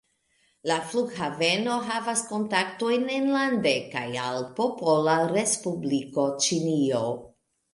La 0.69 0.75
flughaveno 0.93 1.75
havas 1.89 2.23
kontaktojn 2.31 3.05
enlande 3.17 3.75
kaj 3.93 4.07
al 4.25 4.41
Popola 4.61 5.19
Respubliko 5.37 6.27
Ĉinio. 6.49 7.05